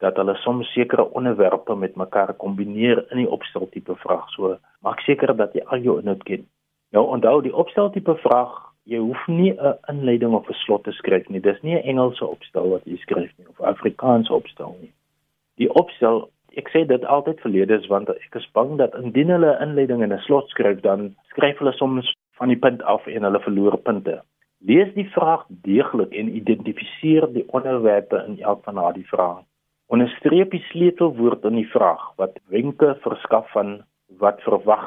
dat 0.00 0.16
hulle 0.16 0.34
soms 0.34 0.72
sekere 0.72 1.10
onderwerpe 1.10 1.74
met 1.74 1.96
mekaar 1.96 2.32
kombineer 2.34 3.04
in 3.10 3.20
die 3.22 3.30
opsteltipe 3.30 3.96
vraag. 3.96 4.28
So 4.36 4.56
maak 4.80 5.00
seker 5.04 5.36
dat 5.36 5.52
jy 5.52 5.64
al 5.66 5.84
jou 5.84 5.98
inhoud 6.00 6.22
ken. 6.28 6.46
Nou 6.96 7.04
onthou 7.14 7.40
die 7.44 7.54
opsteltipe 7.54 8.16
vraag, 8.24 8.54
jy 8.88 8.98
hoef 8.98 9.26
nie 9.28 9.52
'n 9.52 9.76
inleiding 9.92 10.32
of 10.34 10.48
'n 10.48 10.60
slot 10.64 10.84
te 10.84 10.92
skryf 10.92 11.28
nie. 11.28 11.40
Dis 11.40 11.60
nie 11.62 11.76
'n 11.76 11.84
Engelse 11.92 12.26
opstel 12.26 12.70
wat 12.70 12.84
jy 12.84 12.96
skryf 12.96 13.30
nie 13.38 13.48
of 13.48 13.60
Afrikaanse 13.60 14.32
opstel 14.32 14.76
nie. 14.80 14.92
Die 15.56 15.68
opstel, 15.74 16.30
ek 16.56 16.68
sê 16.68 16.86
dit 16.86 17.04
altyd 17.04 17.40
verledes 17.40 17.86
want 17.86 18.08
ek 18.08 18.34
is 18.34 18.50
bang 18.52 18.76
dat 18.78 18.94
indien 18.94 19.28
hulle 19.28 19.56
'n 19.56 19.62
inleiding 19.68 20.02
en 20.02 20.12
'n 20.12 20.18
slot 20.18 20.48
skryf, 20.48 20.80
dan 20.80 21.14
skryf 21.28 21.58
hulle 21.58 21.72
soms 21.72 22.14
van 22.38 22.48
die 22.48 22.58
punt 22.58 22.82
af 22.82 23.06
en 23.06 23.22
hulle 23.22 23.40
verloor 23.40 23.76
punte. 23.76 24.22
Lees 24.58 24.94
die 24.94 25.08
vraag 25.12 25.44
deeglik 25.48 26.12
en 26.12 26.36
identifiseer 26.36 27.32
die 27.32 27.44
onderwerpe 27.48 28.24
in 28.26 28.40
elk 28.40 28.64
van 28.64 28.74
daardie 28.74 29.06
vrae. 29.06 29.44
Onderstreep 29.90 30.52
die 30.54 30.62
sleutelwoord 30.70 31.44
in 31.50 31.56
die 31.58 31.70
vraag 31.72 32.02
wat 32.20 32.36
wenke 32.54 32.92
verskaf 33.02 33.48
van 33.56 33.80
wat 34.22 34.38
verwag 34.46 34.84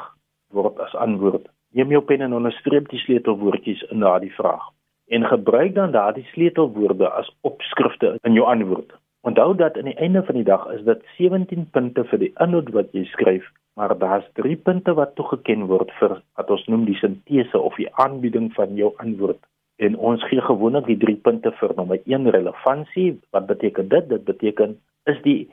word 0.56 0.80
as 0.80 0.94
antwoord. 0.96 1.44
Neem 1.76 1.92
jou 1.92 2.00
pen 2.08 2.24
en 2.24 2.32
onderstreep 2.38 2.88
die 2.88 3.02
sleutelwoordjies 3.02 3.82
in 3.92 4.00
daardie 4.00 4.32
vraag. 4.38 4.70
en 5.06 5.24
gebruik 5.24 5.74
dan 5.74 5.90
daardie 5.90 6.24
sleutelwoorde 6.32 7.10
as 7.10 7.36
opskrifte 7.40 8.18
in 8.22 8.32
jou 8.32 8.46
antwoord. 8.46 8.92
Onthou 9.20 9.54
dat 9.56 9.76
aan 9.76 9.88
die 9.88 9.96
einde 9.96 10.22
van 10.24 10.34
die 10.34 10.44
dag 10.44 10.66
is 10.72 10.82
dit 10.84 11.02
17 11.16 11.68
punte 11.70 12.04
vir 12.04 12.18
die 12.18 12.32
inhoud 12.44 12.70
wat 12.76 12.92
jy 12.92 13.04
skryf, 13.12 13.44
maar 13.76 13.98
daar's 13.98 14.26
3 14.40 14.56
punte 14.56 14.94
wat 14.94 15.14
toegeken 15.20 15.66
word 15.68 15.92
vir 16.00 16.18
wat 16.36 16.50
ons 16.50 16.64
noem 16.68 16.84
die 16.88 16.98
sintese 17.00 17.60
of 17.60 17.76
die 17.80 17.88
aanbieding 18.04 18.52
van 18.56 18.76
jou 18.76 18.92
antwoord. 19.04 19.40
En 19.76 19.96
ons 19.96 20.24
gee 20.30 20.40
gewoonlik 20.40 20.86
die 20.86 20.98
3 21.06 21.16
punte 21.28 21.52
vir 21.60 21.72
nommer 21.76 22.00
1 22.04 22.30
relevantie. 22.30 23.08
Wat 23.30 23.46
beteken 23.46 23.88
dit? 23.88 24.08
Dit 24.08 24.24
beteken 24.24 24.76
is 25.10 25.20
die 25.24 25.48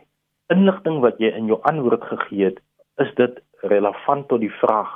inligting 0.53 0.99
wat 1.05 1.19
jy 1.19 1.31
in 1.35 1.47
jou 1.51 1.59
antwoord 1.69 2.03
gegee 2.09 2.51
het, 2.51 2.59
is 3.03 3.11
dit 3.19 3.39
relevant 3.71 4.27
tot 4.27 4.43
die 4.43 4.53
vraag? 4.61 4.91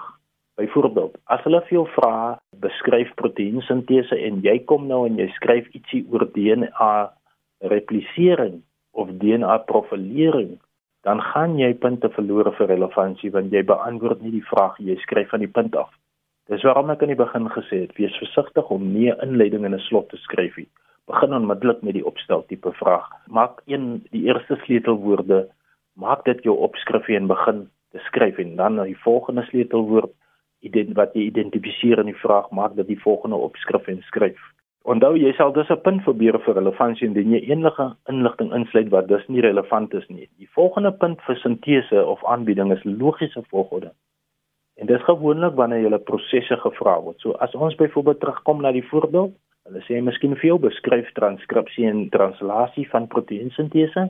Byvoorbeeld, 0.55 1.17
as 1.27 1.41
hulle 1.43 1.59
vir 1.67 1.73
jou 1.81 1.87
vra, 1.97 2.37
beskryf 2.63 3.09
proteïensintese 3.19 4.15
en 4.27 4.39
jy 4.45 4.55
kom 4.69 4.87
nou 4.87 5.01
en 5.07 5.17
jy 5.19 5.27
skryf 5.35 5.67
ietsie 5.75 6.05
oor 6.13 6.23
DNA 6.31 6.93
replisering 7.71 8.61
of 8.95 9.11
DNA 9.19 9.57
profilering, 9.67 10.55
dan 11.03 11.19
gaan 11.21 11.57
jy 11.59 11.73
punte 11.83 12.07
verloor 12.15 12.53
vir 12.55 12.71
relevantie 12.71 13.33
want 13.35 13.51
jy 13.51 13.65
beantwoord 13.67 14.23
nie 14.23 14.31
die 14.37 14.47
vraag 14.47 14.79
jy 14.79 14.95
skryf 15.03 15.29
van 15.35 15.43
die 15.43 15.51
punt 15.51 15.75
af. 15.75 15.91
Dis 16.47 16.63
waarom 16.63 16.93
ek 16.93 17.03
aan 17.03 17.11
die 17.11 17.19
begin 17.19 17.51
gesê 17.51 17.83
het, 17.83 17.93
wees 17.99 18.15
versigtig 18.21 18.71
om 18.71 18.87
nie 18.93 19.11
'n 19.11 19.19
inleiding 19.27 19.65
en 19.65 19.75
'n 19.75 19.87
slot 19.89 20.09
te 20.09 20.17
skryf 20.23 20.55
nie. 20.57 20.69
Begin 21.05 21.33
onmiddellik 21.33 21.81
met 21.81 21.93
die 21.93 22.05
opsteltipe 22.05 22.71
vraag. 22.73 23.09
Maak 23.27 23.61
een 23.65 24.05
die 24.11 24.23
eerste 24.25 24.55
sleutelwoorde, 24.63 25.47
maak 25.93 26.25
dit 26.25 26.43
jou 26.43 26.57
opskrif 26.57 27.07
en 27.07 27.27
begin 27.27 27.69
te 27.91 27.99
skryf 28.07 28.37
en 28.37 28.55
dan 28.55 28.81
die 28.83 28.97
volgende 28.97 29.43
sleutelwoord 29.49 30.11
wat 30.97 31.13
jy 31.13 31.27
identifiseer 31.29 31.99
in 32.01 32.09
die 32.09 32.21
vraag 32.21 32.49
maak 32.49 32.73
dat 32.75 32.87
die 32.87 32.99
volgende 33.01 33.35
opskrif 33.35 33.87
en 33.87 34.01
skryf. 34.01 34.41
Onthou 34.85 35.15
jy 35.17 35.31
sal 35.33 35.53
dus 35.53 35.69
'n 35.69 35.81
punt 35.81 36.03
probeer 36.03 36.39
vir 36.39 36.55
relevantie 36.55 37.07
indien 37.07 37.31
jy 37.31 37.41
enige 37.49 37.95
inligting 38.09 38.53
insluit 38.53 38.89
wat 38.89 39.07
dus 39.07 39.27
nie 39.27 39.41
relevant 39.41 39.93
is 39.93 40.07
nie. 40.07 40.29
Die 40.37 40.49
volgende 40.49 40.91
punt 40.91 41.21
vir 41.21 41.35
sintese 41.35 42.05
of 42.05 42.25
aanbieding 42.25 42.71
is 42.71 42.83
logiese 42.83 43.43
volgorde. 43.49 43.91
En 44.77 44.85
dis 44.85 45.01
gewoonlik 45.01 45.55
wanneer 45.55 45.81
jy 45.81 45.93
'n 45.93 46.03
prosesse 46.03 46.57
gevra 46.57 47.01
word. 47.01 47.19
So 47.19 47.31
as 47.31 47.55
ons 47.55 47.75
byvoorbeeld 47.75 48.19
terugkom 48.19 48.61
na 48.61 48.71
die 48.71 48.87
voorbeeld, 48.87 49.33
hulle 49.65 49.81
sê 49.87 50.01
miskien 50.01 50.35
vir 50.39 50.51
jou 50.51 50.59
beskryf 50.67 51.07
transkripsie 51.17 51.87
en 51.89 52.09
translasie 52.13 52.85
van 52.91 53.07
proteïensintese 53.13 54.09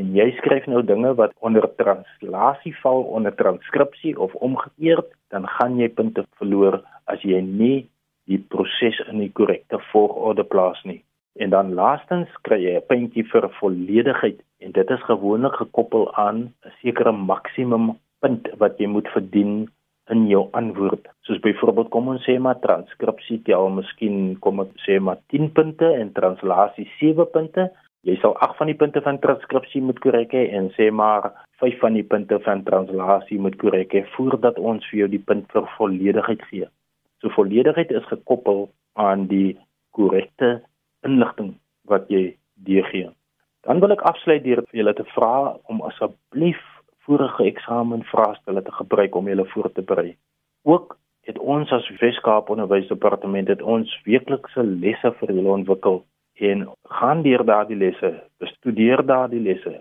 en 0.00 0.10
jy 0.14 0.26
skryf 0.38 0.66
nou 0.70 0.82
dinge 0.86 1.12
wat 1.18 1.32
onder 1.46 1.66
translasie 1.80 2.74
val 2.82 3.02
onder 3.16 3.34
transkripsie 3.34 4.14
of 4.26 4.34
omgekeerd, 4.46 5.08
dan 5.34 5.48
gaan 5.56 5.78
jy 5.80 5.88
punte 5.88 6.24
verloor 6.38 6.78
as 7.10 7.24
jy 7.26 7.40
nie 7.46 7.88
die 8.30 8.38
proses 8.52 9.00
in 9.10 9.18
die 9.24 9.32
korrekte 9.34 9.80
volgorde 9.90 10.44
plaas 10.46 10.78
nie. 10.86 11.00
En 11.42 11.50
dan 11.50 11.74
laastens 11.74 12.30
kry 12.46 12.60
jy 12.62 12.76
'n 12.76 12.86
puntjie 12.90 13.24
vir 13.32 13.48
volledigheid 13.58 14.38
en 14.60 14.72
dit 14.72 14.90
is 14.90 15.08
gewoonlik 15.10 15.56
gekoppel 15.62 16.14
aan 16.14 16.52
'n 16.66 16.72
sekere 16.82 17.12
maksimum 17.12 17.96
punt 18.20 18.48
wat 18.58 18.78
jy 18.78 18.86
moet 18.86 19.08
verdien 19.08 19.68
in 20.14 20.26
jou 20.30 20.46
antwoord. 20.58 21.08
Soos 21.26 21.40
byvoorbeeld 21.44 21.90
kom 21.94 22.08
ons 22.12 22.24
sê 22.26 22.38
maar 22.38 22.58
transkripsie 22.64 23.40
tel 23.46 23.68
miskien 23.74 24.36
kom 24.44 24.62
ek 24.64 24.74
sê 24.86 24.98
maar 24.98 25.22
10 25.34 25.52
punte 25.56 25.92
en 26.00 26.12
translasie 26.16 26.88
7 26.98 27.28
punte, 27.34 27.70
Jy 28.08 28.14
sal 28.22 28.32
8 28.40 28.56
van 28.56 28.70
die 28.70 28.78
punte 28.80 29.00
van 29.04 29.18
transkripsie 29.20 29.82
moet 29.84 29.98
korrek 30.00 30.32
hê 30.32 30.46
en 30.56 30.70
sê 30.72 30.86
maar 30.88 31.26
5 31.60 31.82
van 31.82 31.98
die 31.98 32.04
punte 32.12 32.38
van 32.46 32.62
translasie 32.64 33.36
moet 33.44 33.58
korrek 33.60 33.92
hê 33.92 34.06
voordat 34.14 34.56
ons 34.56 34.86
vir 34.88 35.02
jou 35.02 35.08
die 35.12 35.24
punt 35.30 35.50
vir 35.52 35.66
volledigheid 35.76 36.46
gee. 36.48 36.68
So 37.20 37.28
volledigheid 37.36 37.92
is 37.92 38.08
gekoppel 38.08 38.70
aan 38.96 39.26
die 39.28 39.58
korrekte 39.92 40.62
inligting 41.04 41.58
wat 41.92 42.08
jy 42.08 42.38
gee. 42.88 43.10
Dan 43.68 43.80
wil 43.84 43.92
ek 43.92 44.06
afsluit 44.08 44.44
deur 44.44 44.64
vir 44.70 44.80
julle 44.80 44.96
te 44.96 45.04
vra 45.12 45.58
om 45.68 45.84
asseblief 45.84 46.60
vorige 47.10 47.44
eksamen 47.50 48.04
vraestelle 48.06 48.62
te 48.62 48.72
gebruik 48.72 49.14
om 49.18 49.28
julle 49.28 49.46
voor 49.52 49.72
te 49.72 49.82
berei. 49.82 50.14
Ook 50.62 50.98
het 51.26 51.38
ons 51.38 51.72
as 51.74 51.88
Weskaap 51.98 52.50
Onderwysdepartement 52.54 53.48
het 53.48 53.62
ons 53.62 53.90
weeklikse 54.06 54.62
lesse 54.62 55.10
vir 55.18 55.32
julle 55.34 55.56
ontwikkel 55.58 56.02
en 56.50 56.68
gaan 57.00 57.22
deur 57.26 57.44
daardie 57.44 57.76
lesse, 57.76 58.12
bestudeer 58.42 59.02
daardie 59.06 59.42
lesse. 59.42 59.74